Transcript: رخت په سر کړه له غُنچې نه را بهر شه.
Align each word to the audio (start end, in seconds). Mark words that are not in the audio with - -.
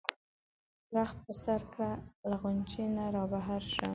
رخت 0.97 1.17
په 1.25 1.33
سر 1.43 1.61
کړه 1.71 1.91
له 2.29 2.35
غُنچې 2.41 2.83
نه 2.95 3.05
را 3.15 3.23
بهر 3.31 3.61
شه. 3.73 3.87